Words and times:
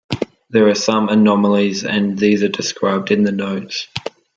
There 0.49 0.67
are 0.67 0.73
some 0.73 1.09
anomalies 1.09 1.85
and 1.85 2.17
these 2.17 2.41
are 2.41 2.47
described 2.47 3.11
in 3.11 3.21
the 3.21 3.31
notes. 3.31 3.87